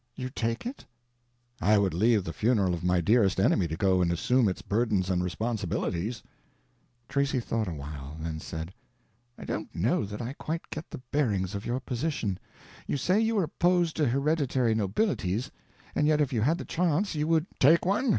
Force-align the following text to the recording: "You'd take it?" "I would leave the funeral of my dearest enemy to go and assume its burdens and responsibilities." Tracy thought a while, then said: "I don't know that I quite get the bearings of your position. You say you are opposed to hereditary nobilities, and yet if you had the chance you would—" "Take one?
"You'd 0.15 0.35
take 0.35 0.65
it?" 0.65 0.83
"I 1.61 1.77
would 1.77 1.93
leave 1.93 2.23
the 2.23 2.33
funeral 2.33 2.73
of 2.73 2.83
my 2.83 3.01
dearest 3.01 3.39
enemy 3.39 3.67
to 3.67 3.77
go 3.77 4.01
and 4.01 4.11
assume 4.11 4.49
its 4.49 4.63
burdens 4.63 5.11
and 5.11 5.23
responsibilities." 5.23 6.23
Tracy 7.07 7.39
thought 7.39 7.67
a 7.67 7.73
while, 7.73 8.17
then 8.19 8.39
said: 8.39 8.73
"I 9.37 9.45
don't 9.45 9.75
know 9.75 10.03
that 10.05 10.19
I 10.19 10.33
quite 10.33 10.67
get 10.71 10.89
the 10.89 11.03
bearings 11.11 11.53
of 11.53 11.67
your 11.67 11.79
position. 11.79 12.39
You 12.87 12.97
say 12.97 13.19
you 13.19 13.37
are 13.37 13.43
opposed 13.43 13.95
to 13.97 14.07
hereditary 14.07 14.73
nobilities, 14.73 15.51
and 15.93 16.07
yet 16.07 16.19
if 16.19 16.33
you 16.33 16.41
had 16.41 16.57
the 16.57 16.65
chance 16.65 17.13
you 17.13 17.27
would—" 17.27 17.45
"Take 17.59 17.85
one? 17.85 18.09